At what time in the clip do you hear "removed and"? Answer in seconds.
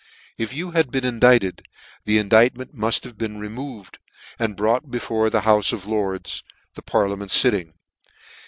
3.39-4.57